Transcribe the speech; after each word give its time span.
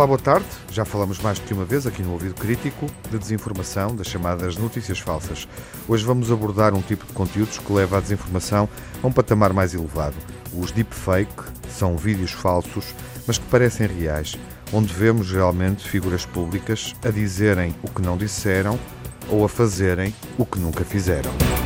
Olá, 0.00 0.06
boa 0.06 0.18
tarde. 0.18 0.46
Já 0.72 0.82
falamos 0.82 1.18
mais 1.18 1.38
do 1.38 1.44
que 1.44 1.52
uma 1.52 1.66
vez 1.66 1.86
aqui 1.86 2.02
no 2.02 2.12
Ouvido 2.12 2.32
Crítico 2.32 2.86
de 3.10 3.18
desinformação, 3.18 3.94
das 3.94 4.06
chamadas 4.06 4.56
notícias 4.56 4.98
falsas. 4.98 5.46
Hoje 5.86 6.06
vamos 6.06 6.32
abordar 6.32 6.72
um 6.72 6.80
tipo 6.80 7.04
de 7.04 7.12
conteúdos 7.12 7.58
que 7.58 7.70
leva 7.70 7.98
a 7.98 8.00
desinformação 8.00 8.66
a 9.02 9.06
um 9.06 9.12
patamar 9.12 9.52
mais 9.52 9.74
elevado. 9.74 10.16
Os 10.54 10.72
deepfake 10.72 11.44
são 11.68 11.98
vídeos 11.98 12.30
falsos, 12.30 12.94
mas 13.26 13.36
que 13.36 13.44
parecem 13.48 13.86
reais, 13.86 14.36
onde 14.72 14.90
vemos 14.90 15.26
geralmente 15.26 15.86
figuras 15.86 16.24
públicas 16.24 16.94
a 17.04 17.10
dizerem 17.10 17.74
o 17.82 17.90
que 17.90 18.00
não 18.00 18.16
disseram 18.16 18.80
ou 19.28 19.44
a 19.44 19.50
fazerem 19.50 20.14
o 20.38 20.46
que 20.46 20.58
nunca 20.58 20.82
fizeram. 20.82 21.59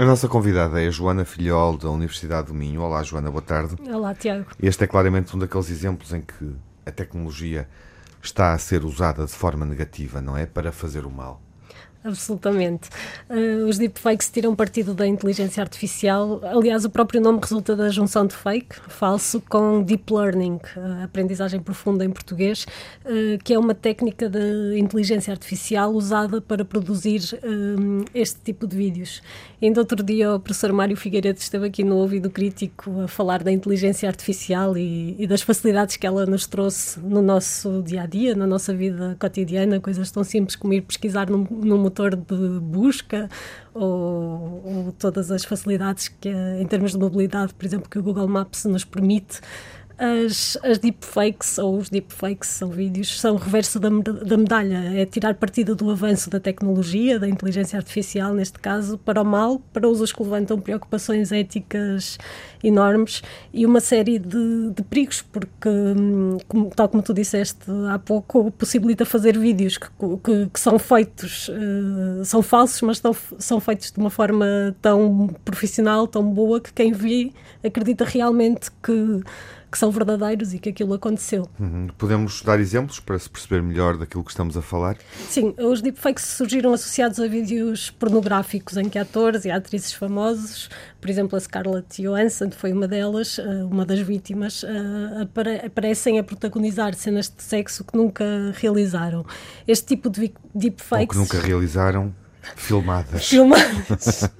A 0.00 0.04
nossa 0.06 0.26
convidada 0.26 0.82
é 0.82 0.86
a 0.86 0.90
Joana 0.90 1.26
Filhol, 1.26 1.76
da 1.76 1.90
Universidade 1.90 2.46
do 2.46 2.54
Minho. 2.54 2.80
Olá, 2.80 3.02
Joana, 3.02 3.30
boa 3.30 3.42
tarde. 3.42 3.76
Olá, 3.86 4.14
Tiago. 4.14 4.46
Este 4.58 4.84
é 4.84 4.86
claramente 4.86 5.36
um 5.36 5.38
daqueles 5.38 5.68
exemplos 5.68 6.14
em 6.14 6.22
que 6.22 6.56
a 6.86 6.90
tecnologia 6.90 7.68
está 8.22 8.54
a 8.54 8.58
ser 8.58 8.82
usada 8.82 9.26
de 9.26 9.32
forma 9.32 9.66
negativa, 9.66 10.22
não 10.22 10.38
é? 10.38 10.46
Para 10.46 10.72
fazer 10.72 11.04
o 11.04 11.10
mal. 11.10 11.42
Absolutamente. 12.02 12.88
Uh, 13.28 13.66
os 13.68 13.76
deepfakes 13.76 14.30
tiram 14.30 14.56
partido 14.56 14.94
da 14.94 15.06
inteligência 15.06 15.62
artificial. 15.62 16.40
Aliás, 16.44 16.86
o 16.86 16.90
próprio 16.90 17.20
nome 17.20 17.40
resulta 17.42 17.76
da 17.76 17.90
junção 17.90 18.26
de 18.26 18.34
fake, 18.34 18.76
falso, 18.88 19.42
com 19.50 19.82
deep 19.82 20.10
learning, 20.10 20.58
uh, 20.76 21.04
aprendizagem 21.04 21.60
profunda 21.60 22.02
em 22.02 22.10
português, 22.10 22.66
uh, 23.04 23.36
que 23.44 23.52
é 23.52 23.58
uma 23.58 23.74
técnica 23.74 24.30
de 24.30 24.78
inteligência 24.78 25.30
artificial 25.30 25.92
usada 25.92 26.40
para 26.40 26.64
produzir 26.64 27.20
este 28.14 28.40
tipo 28.40 28.66
de 28.66 28.76
vídeos. 28.76 29.22
Ainda 29.60 29.80
outro 29.80 30.02
dia 30.02 30.34
o 30.34 30.40
professor 30.40 30.72
Mário 30.72 30.96
Figueiredo 30.96 31.38
esteve 31.38 31.66
aqui 31.66 31.84
no 31.84 31.96
Ouvido 31.96 32.30
Crítico 32.30 33.02
a 33.02 33.08
falar 33.08 33.42
da 33.42 33.52
inteligência 33.52 34.08
artificial 34.08 34.76
e, 34.76 35.14
e 35.18 35.26
das 35.26 35.42
facilidades 35.42 35.96
que 35.96 36.06
ela 36.06 36.24
nos 36.24 36.46
trouxe 36.46 36.98
no 36.98 37.20
nosso 37.20 37.82
dia 37.82 38.02
a 38.02 38.06
dia, 38.06 38.34
na 38.34 38.46
nossa 38.46 38.72
vida 38.72 39.16
cotidiana, 39.20 39.78
coisas 39.78 40.10
tão 40.10 40.24
simples 40.24 40.56
como 40.56 40.72
ir 40.72 40.80
pesquisar 40.80 41.28
num, 41.28 41.46
num 41.50 41.89
motor 41.90 42.14
de 42.14 42.60
busca 42.60 43.28
ou, 43.74 44.62
ou, 44.64 44.94
todas 44.98 45.30
as 45.30 45.44
facilidades 45.44 46.08
que, 46.08 46.28
em 46.28 46.66
termos 46.66 46.92
de 46.92 46.98
mobilidade, 46.98 47.52
por 47.52 47.66
exemplo, 47.66 47.90
que 47.90 47.98
o 47.98 48.02
Google 48.02 48.28
Maps 48.28 48.64
nos 48.64 48.84
permite. 48.84 49.40
As, 50.00 50.56
as 50.62 50.78
deepfakes, 50.78 51.58
ou 51.58 51.76
os 51.76 51.90
deepfakes 51.90 52.48
são 52.48 52.70
vídeos, 52.70 53.20
são 53.20 53.34
o 53.34 53.36
reverso 53.36 53.78
da, 53.78 53.90
da 53.90 54.38
medalha. 54.38 54.98
É 54.98 55.04
tirar 55.04 55.34
partido 55.34 55.76
do 55.76 55.90
avanço 55.90 56.30
da 56.30 56.40
tecnologia, 56.40 57.18
da 57.18 57.28
inteligência 57.28 57.76
artificial, 57.76 58.32
neste 58.32 58.58
caso, 58.58 58.96
para 58.96 59.20
o 59.20 59.24
mal, 59.26 59.60
para 59.74 59.86
usos 59.86 60.10
que 60.10 60.22
levantam 60.22 60.58
preocupações 60.58 61.30
éticas 61.32 62.16
enormes 62.64 63.22
e 63.52 63.66
uma 63.66 63.78
série 63.78 64.18
de, 64.18 64.70
de 64.74 64.82
perigos, 64.84 65.20
porque, 65.20 65.68
hum, 65.68 66.38
como, 66.48 66.70
tal 66.70 66.88
como 66.88 67.02
tu 67.02 67.12
disseste 67.12 67.70
há 67.90 67.98
pouco, 67.98 68.50
possibilita 68.52 69.04
fazer 69.04 69.38
vídeos 69.38 69.76
que, 69.76 69.86
que, 70.24 70.46
que 70.46 70.60
são 70.60 70.78
feitos, 70.78 71.48
uh, 71.50 72.24
são 72.24 72.40
falsos, 72.40 72.80
mas 72.80 73.00
tão, 73.00 73.14
são 73.38 73.60
feitos 73.60 73.92
de 73.92 73.98
uma 73.98 74.10
forma 74.10 74.74
tão 74.80 75.28
profissional, 75.44 76.06
tão 76.06 76.22
boa, 76.22 76.58
que 76.58 76.72
quem 76.72 76.90
vê 76.90 77.32
acredita 77.62 78.06
realmente 78.06 78.70
que 78.82 79.22
que 79.70 79.78
são 79.78 79.90
verdadeiros 79.90 80.52
e 80.52 80.58
que 80.58 80.70
aquilo 80.70 80.94
aconteceu. 80.94 81.48
Uhum. 81.58 81.88
Podemos 81.96 82.42
dar 82.42 82.58
exemplos 82.58 82.98
para 82.98 83.18
se 83.18 83.30
perceber 83.30 83.62
melhor 83.62 83.96
daquilo 83.96 84.24
que 84.24 84.30
estamos 84.30 84.56
a 84.56 84.62
falar? 84.62 84.96
Sim, 85.28 85.54
os 85.58 85.80
deepfakes 85.80 86.24
surgiram 86.24 86.72
associados 86.72 87.20
a 87.20 87.26
vídeos 87.26 87.90
pornográficos 87.90 88.76
em 88.76 88.88
que 88.88 88.98
atores 88.98 89.44
e 89.44 89.50
atrizes 89.50 89.92
famosos, 89.92 90.68
por 91.00 91.08
exemplo, 91.08 91.36
a 91.36 91.40
Scarlett 91.40 92.02
Johansson 92.02 92.50
foi 92.50 92.72
uma 92.72 92.88
delas, 92.88 93.38
eh, 93.38 93.64
uma 93.64 93.86
das 93.86 94.00
vítimas, 94.00 94.64
eh, 94.64 95.66
aparecem 95.66 96.18
a 96.18 96.24
protagonizar 96.24 96.94
cenas 96.94 97.32
de 97.34 97.42
sexo 97.42 97.84
que 97.84 97.96
nunca 97.96 98.24
realizaram. 98.54 99.24
Este 99.66 99.86
tipo 99.86 100.10
de 100.10 100.32
deepfakes... 100.54 101.16
Ou 101.16 101.26
que 101.26 101.34
nunca 101.36 101.46
realizaram 101.46 102.14
Filmadas. 102.56 103.28
Filmadas. 103.28 104.30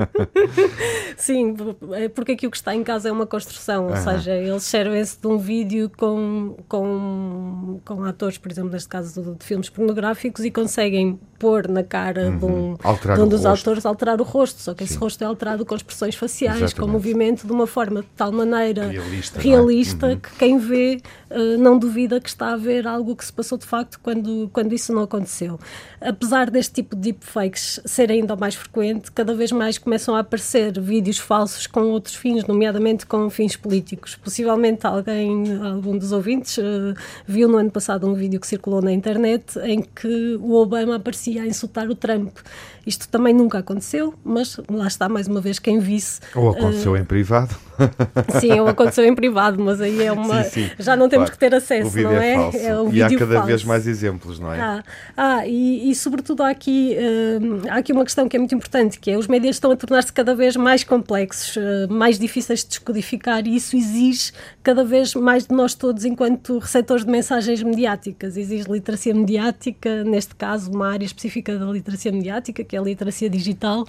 Sim, 1.16 1.56
é 1.92 2.08
porque 2.08 2.32
aqui 2.32 2.46
o 2.46 2.50
que 2.50 2.56
está 2.56 2.74
em 2.74 2.82
casa 2.82 3.08
é 3.08 3.12
uma 3.12 3.26
construção, 3.26 3.88
ou 3.88 3.96
seja, 3.96 4.34
eles 4.34 4.62
servem-se 4.62 5.20
de 5.20 5.26
um 5.26 5.38
vídeo 5.38 5.90
com, 5.96 6.56
com, 6.68 7.80
com 7.84 8.04
atores, 8.04 8.38
por 8.38 8.50
exemplo, 8.50 8.70
neste 8.70 8.88
caso 8.88 9.22
de, 9.22 9.44
filmes 9.44 9.68
pornográficos, 9.68 10.44
e 10.44 10.50
conseguem 10.50 11.18
pôr 11.38 11.68
na 11.68 11.82
cara 11.82 12.28
uhum. 12.28 12.38
de 12.38 12.44
um, 12.44 13.14
de 13.14 13.20
um 13.20 13.28
dos 13.28 13.46
autores 13.46 13.86
alterar 13.86 14.20
o 14.20 14.24
rosto, 14.24 14.60
só 14.60 14.74
que 14.74 14.86
Sim. 14.86 14.92
esse 14.92 14.98
rosto 14.98 15.22
é 15.22 15.26
alterado 15.26 15.64
com 15.64 15.74
expressões 15.74 16.14
faciais, 16.14 16.56
Exatamente. 16.56 16.80
com 16.80 16.86
movimento, 16.86 17.46
de 17.46 17.52
uma 17.52 17.66
forma 17.66 18.02
de 18.02 18.08
tal 18.16 18.30
maneira 18.30 18.88
realista, 18.88 19.40
realista 19.40 20.06
é? 20.06 20.10
uhum. 20.10 20.20
que 20.20 20.30
quem 20.36 20.58
vê 20.58 21.00
uh, 21.30 21.58
não 21.58 21.78
duvida 21.78 22.20
que 22.20 22.28
está 22.28 22.52
a 22.52 22.56
ver 22.56 22.86
algo 22.86 23.16
que 23.16 23.24
se 23.24 23.32
passou 23.32 23.56
de 23.56 23.66
facto 23.66 23.98
quando, 24.02 24.50
quando 24.52 24.72
isso 24.72 24.92
não 24.92 25.02
aconteceu. 25.02 25.58
Apesar 26.00 26.50
deste 26.50 26.74
tipo 26.74 26.94
de 26.94 27.02
deepfakes 27.02 27.80
ser 27.90 28.10
ainda 28.10 28.36
mais 28.36 28.54
frequente, 28.54 29.10
cada 29.10 29.34
vez 29.34 29.52
mais 29.52 29.76
começam 29.76 30.14
a 30.14 30.20
aparecer 30.20 30.80
vídeos 30.80 31.18
falsos 31.18 31.66
com 31.66 31.80
outros 31.82 32.14
fins, 32.14 32.46
nomeadamente 32.46 33.04
com 33.04 33.28
fins 33.28 33.56
políticos. 33.56 34.16
Possivelmente 34.16 34.86
alguém, 34.86 35.56
algum 35.62 35.98
dos 35.98 36.12
ouvintes, 36.12 36.56
uh, 36.58 36.94
viu 37.26 37.48
no 37.48 37.58
ano 37.58 37.70
passado 37.70 38.06
um 38.06 38.14
vídeo 38.14 38.40
que 38.40 38.46
circulou 38.46 38.80
na 38.80 38.92
internet 38.92 39.58
em 39.60 39.82
que 39.82 40.38
o 40.40 40.54
Obama 40.54 40.96
aparecia 40.96 41.42
a 41.42 41.46
insultar 41.46 41.88
o 41.88 41.94
Trump. 41.94 42.38
Isto 42.86 43.08
também 43.08 43.34
nunca 43.34 43.58
aconteceu, 43.58 44.14
mas 44.24 44.58
lá 44.70 44.86
está 44.86 45.08
mais 45.08 45.28
uma 45.28 45.40
vez 45.40 45.58
quem 45.58 45.78
visse. 45.78 46.20
Ou 46.34 46.50
aconteceu 46.50 46.92
uh, 46.92 46.96
em 46.96 47.04
privado. 47.04 47.54
Sim, 48.40 48.58
ou 48.60 48.68
aconteceu 48.68 49.04
em 49.04 49.14
privado, 49.14 49.62
mas 49.62 49.80
aí 49.80 50.02
é 50.02 50.12
uma. 50.12 50.42
Sim, 50.44 50.66
sim. 50.66 50.70
Já 50.78 50.96
não 50.96 51.08
temos 51.08 51.30
claro. 51.30 51.32
que 51.32 51.38
ter 51.38 51.54
acesso, 51.54 51.98
não 52.00 52.12
é? 52.12 52.32
é, 52.32 52.66
é 52.66 52.90
e 52.92 53.02
há 53.02 53.08
cada 53.08 53.34
falso. 53.34 53.46
vez 53.46 53.64
mais 53.64 53.86
exemplos, 53.86 54.38
não 54.38 54.52
é? 54.52 54.60
Ah, 54.60 54.84
ah 55.16 55.46
e, 55.46 55.90
e 55.90 55.94
sobretudo 55.94 56.42
há 56.42 56.50
aqui, 56.50 56.96
uh, 56.98 57.70
há 57.70 57.79
aqui 57.80 57.92
uma 57.92 58.04
questão 58.04 58.28
que 58.28 58.36
é 58.36 58.38
muito 58.38 58.54
importante, 58.54 58.98
que 58.98 59.10
é 59.10 59.18
os 59.18 59.26
médias 59.26 59.56
estão 59.56 59.70
a 59.72 59.76
tornar-se 59.76 60.12
cada 60.12 60.34
vez 60.34 60.56
mais 60.56 60.84
complexos, 60.84 61.56
uh, 61.56 61.60
mais 61.90 62.18
difíceis 62.18 62.60
de 62.60 62.68
descodificar, 62.68 63.46
e 63.46 63.56
isso 63.56 63.76
exige 63.76 64.32
cada 64.62 64.84
vez 64.84 65.14
mais 65.14 65.46
de 65.46 65.54
nós 65.54 65.74
todos 65.74 66.04
enquanto 66.04 66.58
receptores 66.58 67.04
de 67.04 67.10
mensagens 67.10 67.62
mediáticas. 67.62 68.36
Exige 68.36 68.70
literacia 68.70 69.14
mediática, 69.14 70.04
neste 70.04 70.34
caso, 70.34 70.70
uma 70.70 70.88
área 70.88 71.04
específica 71.04 71.58
da 71.58 71.66
literacia 71.66 72.12
mediática, 72.12 72.62
que 72.62 72.76
é 72.76 72.78
a 72.78 72.82
literacia 72.82 73.28
digital. 73.28 73.86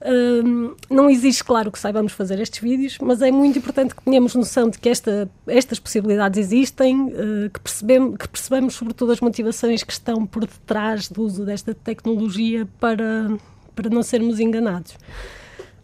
Um, 0.00 0.76
não 0.88 1.10
existe, 1.10 1.42
claro, 1.42 1.72
que 1.72 1.78
saibamos 1.78 2.12
fazer 2.12 2.38
estes 2.40 2.60
vídeos, 2.60 2.98
mas 3.00 3.20
é 3.20 3.32
muito 3.32 3.58
importante 3.58 3.94
que 3.94 4.02
tenhamos 4.02 4.34
noção 4.34 4.70
de 4.70 4.78
que 4.78 4.88
esta, 4.88 5.28
estas 5.46 5.80
possibilidades 5.80 6.38
existem, 6.38 7.06
uh, 7.06 7.50
que, 7.52 7.60
percebemos, 7.60 8.16
que 8.16 8.28
percebemos, 8.28 8.74
sobretudo, 8.74 9.12
as 9.12 9.20
motivações 9.20 9.82
que 9.82 9.92
estão 9.92 10.24
por 10.24 10.46
detrás 10.46 11.08
do 11.08 11.22
uso 11.22 11.44
desta 11.44 11.74
tecnologia 11.74 12.66
para, 12.78 13.27
para 13.78 13.88
não 13.88 14.02
sermos 14.02 14.40
enganados. 14.40 14.96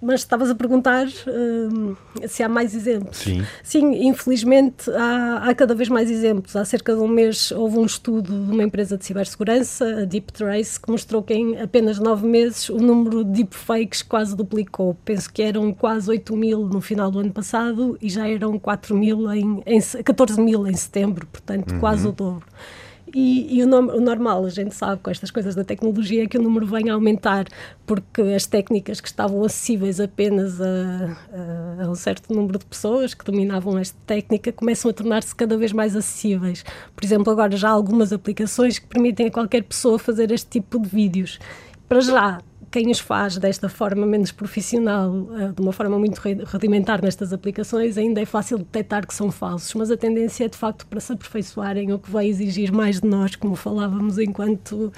Mas 0.02 0.20
estavas 0.20 0.50
a 0.50 0.54
perguntar 0.54 1.06
uh, 1.06 1.96
se 2.28 2.42
há 2.42 2.48
mais 2.48 2.74
exemplos. 2.74 3.16
Sim. 3.16 3.42
Sim, 3.62 4.06
infelizmente 4.06 4.90
há, 4.90 5.48
há, 5.48 5.54
cada 5.54 5.74
vez 5.74 5.88
mais 5.88 6.10
exemplos. 6.10 6.54
Há 6.56 6.64
cerca 6.64 6.94
de 6.94 7.00
um 7.00 7.08
mês 7.08 7.50
houve 7.52 7.78
um 7.78 7.86
estudo 7.86 8.30
de 8.30 8.52
uma 8.52 8.64
empresa 8.64 8.98
de 8.98 9.04
cibersegurança, 9.06 10.02
a 10.02 10.04
Deep 10.04 10.30
Trace, 10.32 10.78
que 10.78 10.90
mostrou 10.90 11.22
que 11.22 11.32
em 11.32 11.58
apenas 11.58 11.98
nove 11.98 12.26
meses 12.26 12.68
o 12.68 12.76
número 12.76 13.24
de 13.24 13.30
deepfakes 13.30 14.02
quase 14.02 14.36
duplicou. 14.36 14.94
Penso 15.06 15.32
que 15.32 15.40
eram 15.40 15.72
quase 15.72 16.10
8 16.10 16.36
mil 16.36 16.66
no 16.66 16.82
final 16.82 17.10
do 17.10 17.20
ano 17.20 17.32
passado 17.32 17.96
e 18.02 18.10
já 18.10 18.28
eram 18.28 18.58
4 18.58 18.94
mil 18.94 19.32
em, 19.32 19.62
em 19.64 19.80
14 19.80 20.38
mil 20.38 20.66
em 20.66 20.74
setembro, 20.74 21.26
portanto 21.28 21.72
uhum. 21.72 21.80
quase 21.80 22.06
o 22.06 22.12
dobro. 22.12 22.44
E, 23.14 23.58
e 23.58 23.62
o, 23.62 23.68
o, 23.68 24.00
normal, 24.00 24.44
a 24.44 24.50
gente 24.50 24.74
sabe 24.74 25.00
com 25.00 25.08
estas 25.08 25.30
coisas 25.30 25.54
da 25.54 25.62
tecnologia, 25.62 26.24
é 26.24 26.26
que 26.26 26.36
o 26.36 26.42
número 26.42 26.66
vem 26.66 26.90
a 26.90 26.94
aumentar, 26.94 27.46
porque 27.86 28.20
as 28.20 28.44
técnicas 28.44 29.00
que 29.00 29.06
estavam 29.06 29.44
acessíveis 29.44 30.00
apenas 30.00 30.60
a, 30.60 31.16
a, 31.32 31.84
a 31.84 31.90
um 31.90 31.94
certo 31.94 32.34
número 32.34 32.58
de 32.58 32.66
pessoas 32.66 33.14
que 33.14 33.24
dominavam 33.24 33.78
esta 33.78 33.96
técnica 34.04 34.50
começam 34.50 34.90
a 34.90 34.94
tornar-se 34.94 35.34
cada 35.34 35.56
vez 35.56 35.72
mais 35.72 35.94
acessíveis. 35.94 36.64
Por 36.94 37.04
exemplo, 37.04 37.32
agora 37.32 37.56
já 37.56 37.68
há 37.68 37.72
algumas 37.72 38.12
aplicações 38.12 38.80
que 38.80 38.86
permitem 38.86 39.28
a 39.28 39.30
qualquer 39.30 39.62
pessoa 39.62 39.96
fazer 39.96 40.32
este 40.32 40.48
tipo 40.48 40.80
de 40.80 40.88
vídeos. 40.88 41.38
Para 41.88 42.00
já, 42.00 42.40
quem 42.74 42.90
os 42.90 42.98
faz 42.98 43.38
desta 43.38 43.68
forma 43.68 44.04
menos 44.04 44.32
profissional, 44.32 45.28
eh, 45.38 45.52
de 45.52 45.62
uma 45.62 45.72
forma 45.72 45.96
muito 45.96 46.20
rudimentar 46.44 47.00
nestas 47.00 47.32
aplicações, 47.32 47.96
ainda 47.96 48.20
é 48.20 48.24
fácil 48.24 48.58
detectar 48.58 49.06
que 49.06 49.14
são 49.14 49.30
falsos, 49.30 49.72
mas 49.74 49.92
a 49.92 49.96
tendência 49.96 50.46
é 50.46 50.48
de 50.48 50.56
facto 50.56 50.84
para 50.84 50.98
se 50.98 51.12
aperfeiçoarem, 51.12 51.92
o 51.92 52.00
que 52.00 52.10
vai 52.10 52.26
exigir 52.26 52.72
mais 52.72 53.00
de 53.00 53.06
nós, 53.06 53.36
como 53.36 53.54
falávamos, 53.54 54.18
enquanto 54.18 54.92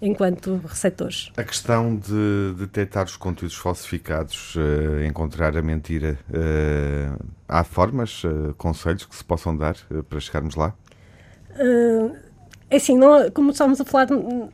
enquanto 0.00 0.60
receptores. 0.64 1.32
A 1.36 1.42
questão 1.42 1.96
de 1.96 2.54
detectar 2.56 3.04
os 3.04 3.16
conteúdos 3.16 3.56
falsificados, 3.56 4.54
uh, 4.54 5.02
encontrar 5.04 5.56
a 5.56 5.60
mentira, 5.60 6.16
uh, 6.30 7.20
há 7.48 7.64
formas, 7.64 8.22
uh, 8.22 8.54
conselhos 8.56 9.04
que 9.06 9.16
se 9.16 9.24
possam 9.24 9.56
dar 9.56 9.74
para 10.08 10.20
chegarmos 10.20 10.54
lá? 10.54 10.72
É 12.70 12.76
assim, 12.76 12.98
não, 12.98 13.30
como 13.30 13.50
estamos 13.50 13.80
a 13.80 13.84
falar, 13.84 14.08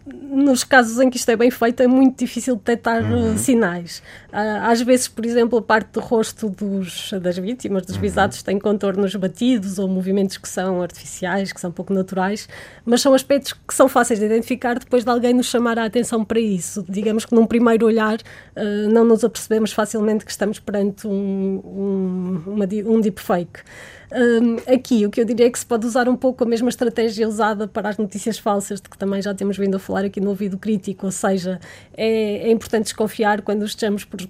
nos 0.06 0.62
casos 0.62 1.00
em 1.00 1.11
que 1.11 1.16
isto 1.16 1.28
é 1.31 1.37
bem 1.37 1.50
feito, 1.50 1.82
é 1.82 1.87
muito 1.88 2.16
difícil 2.16 2.55
detectar 2.55 3.02
uhum. 3.02 3.37
sinais. 3.37 4.02
Às 4.32 4.81
vezes, 4.82 5.08
por 5.08 5.25
exemplo, 5.25 5.58
a 5.58 5.62
parte 5.62 5.93
do 5.93 6.00
rosto 6.00 6.49
dos, 6.49 7.12
das 7.20 7.37
vítimas, 7.38 7.84
dos 7.87 7.96
uhum. 7.96 8.02
visados, 8.02 8.40
tem 8.43 8.58
contornos 8.58 9.14
batidos 9.16 9.81
ou 9.81 9.88
movimentos 9.88 10.37
que 10.37 10.49
são 10.49 10.81
artificiais, 10.81 11.52
que 11.52 11.61
são 11.61 11.72
pouco 11.72 11.93
naturais, 11.93 12.49
mas 12.84 13.00
são 13.00 13.14
aspectos 13.14 13.52
que 13.52 13.75
são 13.75 13.88
fáceis 13.88 14.20
de 14.20 14.26
identificar 14.26 14.78
depois 14.78 15.05
de 15.05 15.11
alguém 15.11 15.34
nos 15.34 15.46
chamar 15.46 15.76
a 15.78 15.84
atenção 15.84 16.25
para 16.25 16.38
isso. 16.38 16.84
Digamos 16.88 17.25
que 17.25 17.34
num 17.34 17.46
primeiro 17.46 17.84
olhar 17.84 18.16
uh, 18.16 18.88
não 18.93 19.05
nos 19.05 19.25
apercebemos 19.25 19.72
facilmente 19.72 20.25
que 20.25 20.31
estamos 20.31 20.61
perante 20.61 21.06
um, 21.06 21.11
um, 21.64 22.03
uma, 22.66 22.90
um 22.90 23.00
deepfake. 23.00 23.61
Um, 24.12 24.72
aqui, 24.72 25.05
o 25.05 25.11
que 25.11 25.20
eu 25.20 25.25
diria 25.25 25.46
é 25.46 25.50
que 25.50 25.58
se 25.58 25.66
pode 25.66 25.87
usar 25.87 26.08
um 26.08 26.16
pouco 26.16 26.44
a 26.44 26.46
mesma 26.46 26.69
estratégia 26.69 27.26
usada 27.26 27.66
para 27.66 27.88
as 27.88 27.99
notícias 27.99 28.38
falsas, 28.38 28.81
de 28.81 28.88
que 28.88 28.96
também 28.96 29.20
já 29.20 29.34
temos 29.34 29.56
vindo 29.56 29.76
a 29.76 29.78
falar 29.78 30.05
aqui 30.05 30.20
no 30.20 30.31
ouvido 30.31 30.56
crítico, 30.56 31.06
ou 31.06 31.12
seja, 31.12 31.61
é, 31.96 32.49
é 32.49 32.50
importante 32.50 32.84
desconfiar 32.84 33.43
quando 33.43 33.64
estejamos 33.64 34.05
por, 34.05 34.20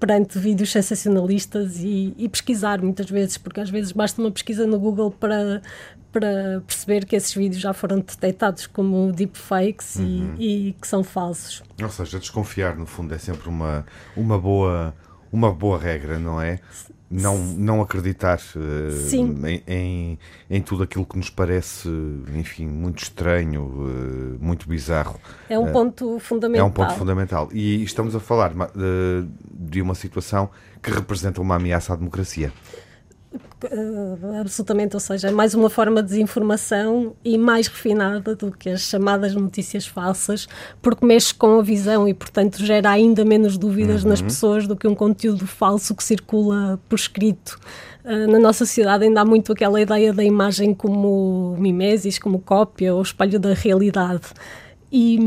perante 0.00 0.36
vídeos 0.38 0.72
sensacionalistas 0.72 1.78
e, 1.78 2.12
e, 2.18 2.28
pesquisar 2.28 2.82
muitas 2.82 3.08
vezes, 3.08 3.38
porque 3.38 3.60
às 3.60 3.70
vezes 3.70 3.92
basta 3.92 4.20
uma 4.20 4.32
pesquisa 4.32 4.66
no 4.66 4.80
Google 4.80 5.12
para, 5.12 5.62
para 6.10 6.60
perceber 6.66 7.04
que 7.04 7.14
esses 7.14 7.32
vídeos 7.32 7.62
já 7.62 7.72
foram 7.72 7.98
detectados 7.98 8.66
como 8.66 9.12
deepfakes 9.12 9.96
uhum. 9.96 10.34
e, 10.38 10.68
e 10.68 10.72
que 10.72 10.88
são 10.88 11.04
falsos. 11.04 11.62
Ou 11.80 11.88
seja, 11.88 12.18
desconfiar, 12.18 12.76
no 12.76 12.86
fundo, 12.86 13.14
é 13.14 13.18
sempre 13.18 13.48
uma, 13.48 13.86
uma 14.16 14.38
boa 14.38 14.92
uma 15.32 15.50
boa 15.50 15.78
regra, 15.78 16.18
não 16.18 16.40
é? 16.40 16.60
Não, 17.12 17.36
não 17.36 17.82
acreditar 17.82 18.38
uh, 18.56 19.14
em, 19.46 19.62
em, 19.66 20.18
em, 20.48 20.62
tudo 20.62 20.82
aquilo 20.82 21.04
que 21.04 21.16
nos 21.16 21.28
parece, 21.28 21.88
enfim, 22.34 22.66
muito 22.66 23.02
estranho, 23.02 23.64
uh, 23.64 24.38
muito 24.40 24.66
bizarro. 24.66 25.20
É 25.48 25.58
um 25.58 25.68
uh, 25.68 25.72
ponto 25.72 26.18
fundamental. 26.18 26.66
É 26.66 26.68
um 26.68 26.72
ponto 26.72 26.94
fundamental. 26.94 27.48
E 27.52 27.82
estamos 27.84 28.16
a 28.16 28.20
falar 28.20 28.52
de 29.52 29.82
uma 29.82 29.94
situação 29.94 30.48
que 30.82 30.90
representa 30.90 31.40
uma 31.40 31.56
ameaça 31.56 31.92
à 31.92 31.96
democracia. 31.96 32.50
Uh, 33.64 34.40
absolutamente, 34.40 34.96
ou 34.96 35.00
seja, 35.00 35.28
é 35.28 35.30
mais 35.30 35.54
uma 35.54 35.70
forma 35.70 36.02
de 36.02 36.08
desinformação 36.10 37.14
e 37.24 37.38
mais 37.38 37.66
refinada 37.66 38.34
do 38.34 38.50
que 38.50 38.68
as 38.68 38.82
chamadas 38.82 39.34
notícias 39.34 39.86
falsas, 39.86 40.48
porque 40.82 41.06
mexe 41.06 41.32
com 41.32 41.58
a 41.58 41.62
visão 41.62 42.08
e, 42.08 42.12
portanto, 42.12 42.64
gera 42.64 42.90
ainda 42.90 43.24
menos 43.24 43.56
dúvidas 43.56 44.02
uhum. 44.02 44.10
nas 44.10 44.20
pessoas 44.20 44.66
do 44.66 44.76
que 44.76 44.86
um 44.86 44.94
conteúdo 44.94 45.46
falso 45.46 45.94
que 45.94 46.04
circula 46.04 46.78
por 46.88 46.96
escrito. 46.96 47.58
Uh, 48.04 48.30
na 48.30 48.38
nossa 48.38 48.66
sociedade 48.66 49.04
ainda 49.04 49.20
há 49.20 49.24
muito 49.24 49.52
aquela 49.52 49.80
ideia 49.80 50.12
da 50.12 50.24
imagem 50.24 50.74
como 50.74 51.56
mimesis, 51.58 52.18
como 52.18 52.40
cópia 52.40 52.94
ou 52.94 53.00
espelho 53.00 53.38
da 53.38 53.54
realidade. 53.54 54.26
E, 54.94 55.18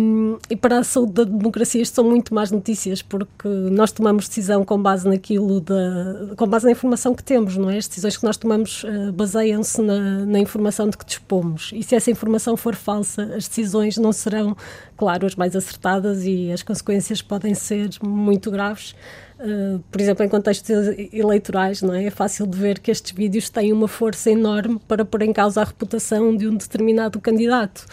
e, 0.48 0.56
para 0.56 0.78
a 0.78 0.84
saúde 0.84 1.14
da 1.14 1.24
democracia 1.24 1.82
isto 1.82 1.96
são 1.96 2.04
muito 2.04 2.36
mais 2.36 2.52
notícias, 2.52 3.02
porque 3.02 3.48
nós 3.48 3.92
tomamos 3.92 4.28
decisão 4.28 4.64
com 4.64 4.80
base 4.80 5.10
naquilo, 5.10 5.60
da, 5.60 6.36
com 6.38 6.46
base 6.46 6.66
na 6.66 6.72
informação 6.72 7.16
que 7.16 7.24
temos, 7.24 7.58
não 7.58 7.68
é? 7.68 7.78
As 7.78 7.88
decisões 7.88 8.16
que 8.16 8.24
nós 8.24 8.38
tomamos 8.38 8.84
uh, 8.84 9.12
baseiam-se 9.12 9.82
na, 9.82 10.24
na, 10.24 10.40
informação 10.40 10.88
de 10.88 10.96
que 10.96 11.04
dispomos. 11.04 11.72
E 11.74 11.82
se 11.82 11.96
essa 11.96 12.12
informação 12.12 12.56
for 12.56 12.76
falsa, 12.76 13.24
as 13.36 13.48
decisões 13.48 13.98
não 13.98 14.14
serão, 14.14 14.56
claro, 14.96 15.26
as 15.26 15.36
mais 15.36 15.56
acertadas 15.56 16.24
e 16.26 16.52
as 16.52 16.62
consequências 16.62 17.24
podem 17.24 17.56
ser 17.56 17.90
muito 18.04 18.52
graves. 18.52 18.94
Uh, 19.40 19.80
por 19.92 20.00
exemplo, 20.00 20.24
em 20.24 20.30
contextos 20.30 20.70
eleitorais, 21.12 21.82
não 21.82 21.96
é? 21.96 22.06
É 22.06 22.12
fácil 22.12 22.46
de 22.46 22.56
ver 22.56 22.78
que 22.78 22.92
estes 22.92 23.12
vídeos 23.14 23.50
têm 23.50 23.74
uma 23.74 23.88
força 23.88 24.30
enorme 24.30 24.80
para 24.88 25.04
pôr 25.04 25.24
em 25.24 25.34
causa 25.34 25.62
a 25.62 25.64
reputação 25.64 26.38
de 26.38 26.48
um 26.48 26.56
determinado 26.56 27.20
candidato 27.20 27.88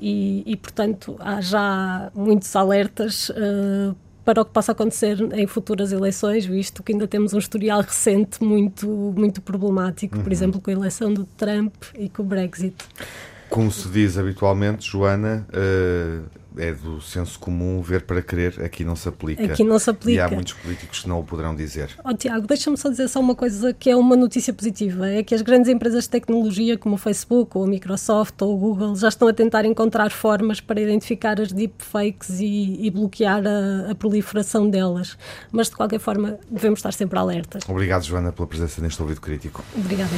e, 0.00 0.42
e 0.46 0.56
portanto, 0.56 1.16
há 1.18 1.40
já 1.40 2.10
muitos 2.14 2.54
alertas 2.54 3.30
uh, 3.30 3.94
para 4.24 4.42
o 4.42 4.44
que 4.44 4.50
possa 4.50 4.72
acontecer 4.72 5.18
em 5.34 5.46
futuras 5.46 5.92
eleições, 5.92 6.44
visto 6.44 6.82
que 6.82 6.92
ainda 6.92 7.06
temos 7.06 7.32
um 7.32 7.38
historial 7.38 7.80
recente 7.80 8.42
muito, 8.42 8.88
muito 9.16 9.40
problemático, 9.40 10.16
uhum. 10.16 10.22
por 10.22 10.32
exemplo, 10.32 10.60
com 10.60 10.70
a 10.70 10.72
eleição 10.72 11.14
do 11.14 11.24
Trump 11.36 11.72
e 11.96 12.08
com 12.08 12.22
o 12.22 12.26
Brexit. 12.26 12.74
Como 13.48 13.70
se 13.70 13.88
diz 13.88 14.18
habitualmente, 14.18 14.90
Joana, 14.90 15.46
uh, 15.50 16.24
é 16.58 16.72
do 16.72 17.00
senso 17.00 17.38
comum 17.38 17.80
ver 17.82 18.02
para 18.02 18.22
querer, 18.22 18.62
aqui 18.62 18.84
não 18.84 18.96
se 18.96 19.08
aplica. 19.08 19.44
Aqui 19.44 19.62
não 19.62 19.78
se 19.78 19.90
aplica. 19.90 20.18
E 20.18 20.20
há 20.20 20.28
muitos 20.28 20.54
políticos 20.54 21.00
que 21.00 21.08
não 21.08 21.20
o 21.20 21.24
poderão 21.24 21.54
dizer. 21.54 21.90
Oh, 22.04 22.14
Tiago, 22.14 22.46
deixa-me 22.46 22.76
só 22.76 22.88
dizer 22.88 23.08
só 23.08 23.20
uma 23.20 23.34
coisa 23.34 23.72
que 23.72 23.90
é 23.90 23.96
uma 23.96 24.16
notícia 24.16 24.52
positiva: 24.52 25.08
é 25.08 25.22
que 25.22 25.34
as 25.34 25.42
grandes 25.42 25.70
empresas 25.70 26.04
de 26.04 26.10
tecnologia, 26.10 26.78
como 26.78 26.94
o 26.94 26.98
Facebook, 26.98 27.56
ou 27.56 27.64
a 27.64 27.66
Microsoft, 27.66 28.40
ou 28.40 28.54
o 28.54 28.58
Google, 28.58 28.96
já 28.96 29.08
estão 29.08 29.28
a 29.28 29.32
tentar 29.32 29.64
encontrar 29.64 30.10
formas 30.10 30.60
para 30.60 30.80
identificar 30.80 31.40
as 31.40 31.52
deepfakes 31.52 32.40
e, 32.40 32.86
e 32.86 32.90
bloquear 32.90 33.42
a, 33.46 33.90
a 33.90 33.94
proliferação 33.94 34.68
delas. 34.68 35.16
Mas, 35.52 35.68
de 35.68 35.76
qualquer 35.76 36.00
forma, 36.00 36.38
devemos 36.50 36.78
estar 36.78 36.92
sempre 36.92 37.18
alertas. 37.18 37.62
Obrigado, 37.68 38.04
Joana, 38.04 38.32
pela 38.32 38.48
presença 38.48 38.80
neste 38.80 39.00
ouvido 39.00 39.20
crítico. 39.20 39.62
Obrigada. 39.76 40.10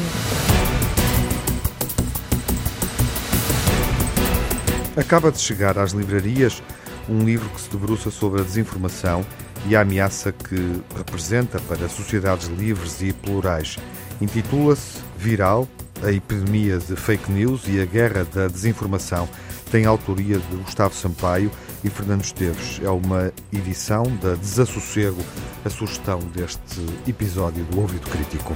Acaba 4.99 5.31
de 5.31 5.39
chegar 5.39 5.79
às 5.79 5.93
livrarias 5.93 6.61
um 7.09 7.23
livro 7.25 7.49
que 7.50 7.61
se 7.61 7.71
debruça 7.71 8.11
sobre 8.11 8.41
a 8.41 8.45
desinformação 8.45 9.25
e 9.69 9.77
a 9.77 9.83
ameaça 9.83 10.33
que 10.33 10.83
representa 10.97 11.61
para 11.69 11.89
sociedades 11.89 12.49
livres 12.49 13.00
e 13.00 13.12
plurais. 13.12 13.77
Intitula-se 14.21 14.99
Viral, 15.17 15.69
a 16.03 16.11
epidemia 16.11 16.79
de 16.79 16.97
fake 16.97 17.31
news 17.31 17.62
e 17.69 17.81
a 17.81 17.85
guerra 17.85 18.27
da 18.35 18.49
desinformação. 18.49 19.29
Tem 19.71 19.87
autoria 19.87 20.39
de 20.39 20.56
Gustavo 20.56 20.95
Sampaio 20.95 21.50
e 21.85 21.89
Fernando 21.89 22.25
Esteves. 22.25 22.81
É 22.83 22.91
uma 22.91 23.33
edição 23.53 24.03
da 24.21 24.35
Desassossego, 24.35 25.23
a 25.65 25.71
sugestão 25.71 26.19
deste 26.35 26.85
episódio 27.06 27.65
do 27.67 27.81
Ouvido 27.81 28.11
Crítico. 28.11 28.53